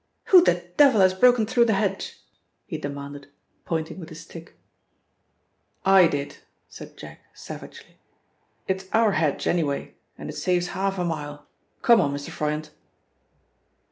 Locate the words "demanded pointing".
2.79-3.99